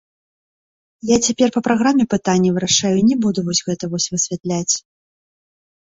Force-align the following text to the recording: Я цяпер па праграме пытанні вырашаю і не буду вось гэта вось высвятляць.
Я 1.09 1.17
цяпер 1.27 1.47
па 1.57 1.61
праграме 1.67 2.03
пытанні 2.15 2.53
вырашаю 2.57 2.93
і 3.03 3.07
не 3.13 3.17
буду 3.27 3.39
вось 3.51 3.65
гэта 3.71 3.83
вось 3.93 4.11
высвятляць. 4.15 4.75